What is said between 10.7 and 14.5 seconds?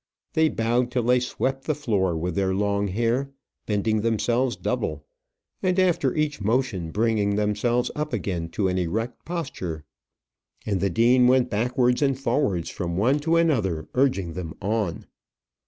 the dean went backwards and forwards from one to another, urging